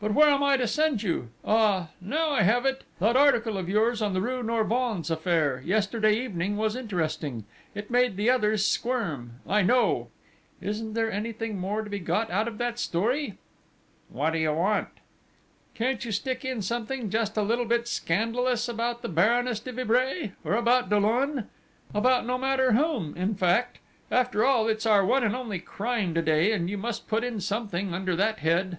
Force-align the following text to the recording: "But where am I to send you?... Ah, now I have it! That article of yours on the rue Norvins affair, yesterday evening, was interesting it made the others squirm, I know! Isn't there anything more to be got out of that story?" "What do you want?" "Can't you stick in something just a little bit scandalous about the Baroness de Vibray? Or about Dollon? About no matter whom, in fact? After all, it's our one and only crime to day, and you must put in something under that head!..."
"But 0.00 0.14
where 0.14 0.28
am 0.30 0.42
I 0.42 0.56
to 0.56 0.66
send 0.66 1.04
you?... 1.04 1.28
Ah, 1.44 1.90
now 2.00 2.30
I 2.30 2.42
have 2.42 2.66
it! 2.66 2.82
That 2.98 3.14
article 3.16 3.56
of 3.56 3.68
yours 3.68 4.02
on 4.02 4.14
the 4.14 4.20
rue 4.20 4.42
Norvins 4.42 5.12
affair, 5.12 5.62
yesterday 5.64 6.16
evening, 6.20 6.56
was 6.56 6.74
interesting 6.74 7.44
it 7.72 7.88
made 7.88 8.16
the 8.16 8.28
others 8.30 8.64
squirm, 8.66 9.34
I 9.46 9.62
know! 9.62 10.08
Isn't 10.60 10.94
there 10.94 11.12
anything 11.12 11.56
more 11.56 11.82
to 11.82 11.88
be 11.88 12.00
got 12.00 12.28
out 12.32 12.48
of 12.48 12.58
that 12.58 12.80
story?" 12.80 13.38
"What 14.08 14.30
do 14.30 14.40
you 14.40 14.54
want?" 14.54 14.88
"Can't 15.76 16.04
you 16.04 16.10
stick 16.10 16.44
in 16.44 16.62
something 16.62 17.08
just 17.08 17.36
a 17.36 17.42
little 17.42 17.64
bit 17.64 17.86
scandalous 17.86 18.68
about 18.68 19.02
the 19.02 19.08
Baroness 19.08 19.60
de 19.60 19.70
Vibray? 19.70 20.32
Or 20.44 20.54
about 20.56 20.90
Dollon? 20.90 21.48
About 21.94 22.26
no 22.26 22.36
matter 22.38 22.72
whom, 22.72 23.16
in 23.16 23.36
fact? 23.36 23.78
After 24.10 24.44
all, 24.44 24.66
it's 24.66 24.84
our 24.84 25.06
one 25.06 25.22
and 25.22 25.36
only 25.36 25.60
crime 25.60 26.12
to 26.14 26.22
day, 26.22 26.50
and 26.50 26.68
you 26.68 26.76
must 26.76 27.06
put 27.06 27.22
in 27.22 27.38
something 27.40 27.94
under 27.94 28.16
that 28.16 28.40
head!..." 28.40 28.78